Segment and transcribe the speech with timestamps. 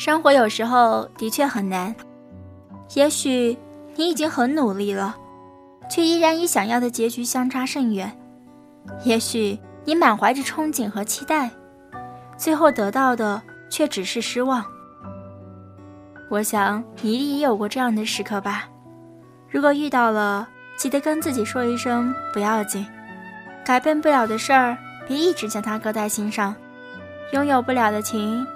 [0.00, 1.94] 生活有时候的确很难，
[2.94, 3.54] 也许
[3.96, 5.14] 你已经很努力了，
[5.90, 8.08] 却依然与想要的结局相差甚远；
[9.04, 11.50] 也许你满怀着憧憬和期待，
[12.38, 14.64] 最后得到的却只是失望。
[16.30, 18.70] 我想你一定也有过这样的时刻吧？
[19.50, 20.48] 如果遇到了，
[20.78, 22.86] 记得跟自己说一声不要紧，
[23.62, 26.54] 改变不了的事儿，别一直将它搁在心上；
[27.34, 28.46] 拥有不了的情，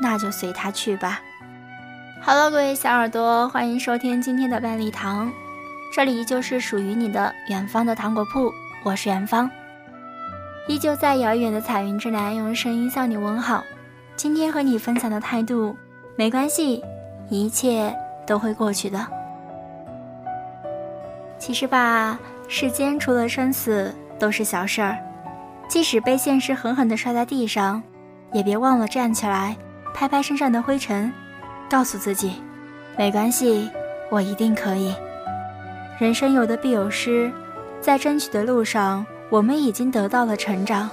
[0.00, 1.20] 那就随它去吧。
[2.22, 5.30] 好了，各位小耳朵，欢迎收听今天的万利堂，
[5.94, 8.52] 这里依旧是属于你的远方的糖果铺，
[8.84, 9.50] 我是远方，
[10.66, 13.64] 依旧在遥远的彩云之南用声音向你问好。
[14.16, 15.76] 今天和你分享的态度，
[16.16, 16.82] 没关系。
[17.30, 19.06] 一切都会过去的。
[21.38, 24.98] 其实吧，世间除了生死都是小事儿，
[25.68, 27.82] 即使被现实狠狠地摔在地上，
[28.32, 29.56] 也别忘了站起来，
[29.94, 31.12] 拍拍身上的灰尘，
[31.68, 32.42] 告诉自己，
[32.96, 33.70] 没关系，
[34.10, 34.94] 我一定可以。
[35.98, 37.30] 人生有得必有失，
[37.80, 40.88] 在争取的路上，我们已经得到了成长，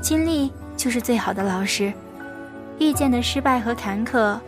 [0.00, 1.92] 经历就是最好的老师，
[2.78, 4.38] 遇见的失败和坎坷。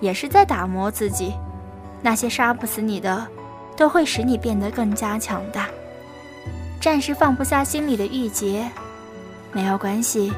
[0.00, 1.34] 也是在打磨自己，
[2.00, 3.26] 那些杀不死你的，
[3.76, 5.68] 都会使你变得更加强大。
[6.80, 8.66] 暂时放不下心里的郁结，
[9.52, 10.32] 没有关系，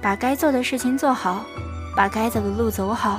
[0.00, 1.44] 把该做的事情做好，
[1.96, 3.18] 把该走的路走好，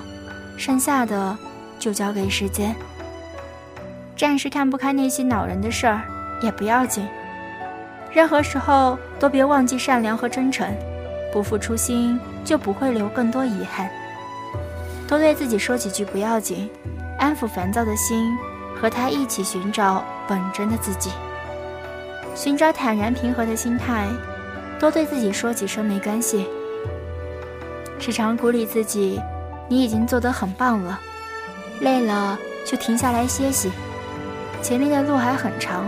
[0.55, 1.35] 剩下的
[1.79, 2.75] 就交给时间。
[4.15, 6.01] 暂时看不开那些恼人的事儿
[6.41, 7.07] 也不要紧，
[8.11, 10.67] 任何时候都别忘记善良和真诚，
[11.33, 13.89] 不负初心就不会留更多遗憾。
[15.07, 16.69] 多对自己说几句不要紧，
[17.17, 18.35] 安抚烦躁的心，
[18.79, 21.11] 和他一起寻找本真的自己，
[22.35, 24.07] 寻找坦然平和的心态。
[24.79, 26.47] 多对自己说几声没关系，
[27.99, 29.21] 时常鼓励自己，
[29.67, 30.99] 你已经做得很棒了。
[31.81, 33.71] 累了就停下来歇息，
[34.61, 35.85] 前面的路还很长，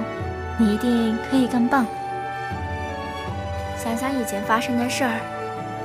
[0.57, 1.85] 你一定可以更棒。
[3.77, 5.19] 想想以前发生的事儿，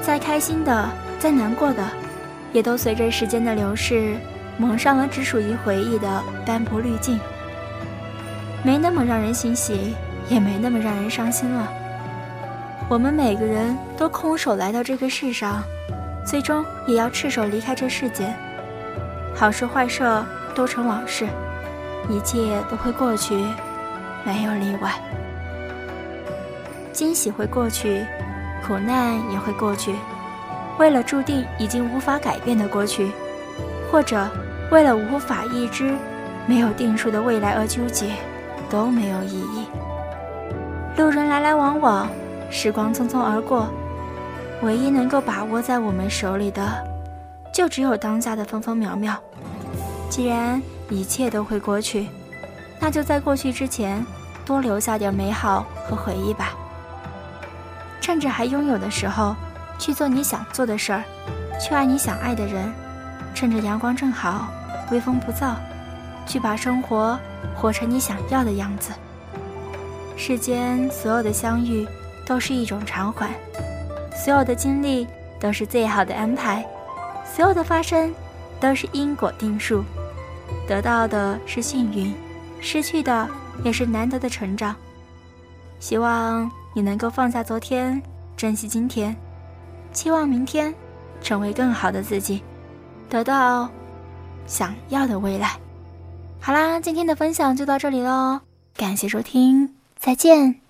[0.03, 1.83] 再开心的，再难过的。
[2.53, 4.15] 也都随着时间的流逝，
[4.59, 7.19] 蒙上了只属于回忆的斑驳滤镜，
[8.63, 9.95] 没那么让人欣喜，
[10.29, 11.69] 也没那么让人伤心了。
[12.89, 15.65] 我们每个人都空手来到这个世上，
[16.25, 18.35] 最终也要赤手离开这世间。
[19.35, 20.03] 好事坏事
[20.55, 21.27] 都成往事，
[22.09, 23.35] 一切都会过去，
[24.25, 24.93] 没有例外。
[26.93, 28.07] 惊喜会过去，
[28.67, 29.95] 苦难也会过去。
[30.79, 33.11] 为了注定已经无法改变的过去，
[33.91, 34.29] 或者
[34.71, 35.95] 为了无法预知、
[36.47, 38.07] 没有定数的未来而纠结，
[38.71, 39.67] 都没有意义。
[40.97, 42.09] 路人来来往往，
[42.51, 43.69] 时光匆匆而过，
[44.65, 46.63] 唯一能够把握在我们手里的，
[47.53, 49.15] 就只有当下的分分秒秒。
[50.09, 52.09] 既然一切都会过去，
[52.81, 54.05] 那就在过去之前，
[54.45, 56.55] 多留下点美好和回忆吧。
[58.01, 59.37] 趁着还拥有的时候。
[59.77, 61.03] 去做你想做的事儿，
[61.61, 62.73] 去爱你想爱的人，
[63.35, 64.47] 趁着阳光正好，
[64.93, 65.57] 微风不燥，
[66.29, 67.19] 去把生活
[67.57, 68.93] 活成你想要的样子。
[70.17, 71.85] 世间所有的相遇
[72.25, 73.31] 都是一种偿还，
[74.15, 75.07] 所有的经历
[75.41, 76.65] 都是最好的安排，
[77.25, 78.15] 所有的发生
[78.61, 79.85] 都是因果定数。
[80.69, 82.15] 得到的是幸运，
[82.61, 83.29] 失去的
[83.65, 84.75] 也是难得的成长。
[85.81, 88.01] 希望你能够放下昨天，
[88.37, 89.15] 珍惜今天。
[89.93, 90.75] 期望明天
[91.21, 92.43] 成为更好的自己，
[93.09, 93.69] 得到
[94.47, 95.57] 想要的未来。
[96.41, 98.41] 好啦，今天的分享就到这里喽，
[98.77, 100.64] 感谢收听，再见。